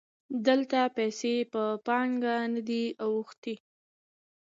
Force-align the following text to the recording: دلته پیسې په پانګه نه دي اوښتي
دلته 0.47 0.79
پیسې 0.97 1.33
په 1.53 1.63
پانګه 1.85 2.35
نه 2.53 2.61
دي 2.67 2.83
اوښتي 3.05 3.55